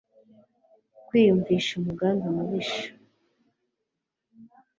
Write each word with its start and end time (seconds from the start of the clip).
Kwiyumvisha 1.07 1.71
umugambi 1.75 2.27
mubisha 2.35 2.89